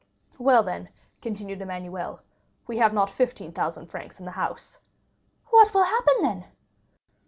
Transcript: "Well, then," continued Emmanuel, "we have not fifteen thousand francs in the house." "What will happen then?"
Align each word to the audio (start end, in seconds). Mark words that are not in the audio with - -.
"Well, 0.39 0.63
then," 0.63 0.89
continued 1.21 1.61
Emmanuel, 1.61 2.21
"we 2.65 2.79
have 2.79 2.91
not 2.91 3.07
fifteen 3.11 3.51
thousand 3.51 3.85
francs 3.91 4.17
in 4.17 4.25
the 4.25 4.31
house." 4.31 4.79
"What 5.51 5.75
will 5.75 5.83
happen 5.83 6.15
then?" 6.23 6.45